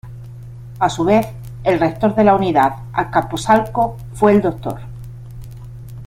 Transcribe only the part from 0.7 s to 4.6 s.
A su vez, el Rector de la Unidad Azcapotzalco fue el